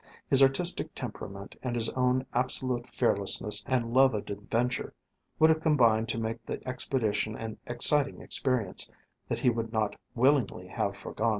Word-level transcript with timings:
His 0.31 0.41
artistic 0.41 0.95
temperament 0.95 1.55
and 1.61 1.75
his 1.75 1.87
own 1.91 2.25
absolute 2.33 2.89
fearlessness 2.89 3.63
and 3.67 3.93
love 3.93 4.15
of 4.15 4.31
adventure 4.31 4.95
would 5.37 5.51
have 5.51 5.61
combined 5.61 6.09
to 6.09 6.17
make 6.19 6.43
the 6.43 6.59
expedition 6.67 7.35
an 7.35 7.59
exciting 7.67 8.19
experience 8.19 8.89
that 9.27 9.41
he 9.41 9.51
would 9.51 9.71
not 9.71 9.95
willingly 10.15 10.65
have 10.65 10.97
foregone. 10.97 11.29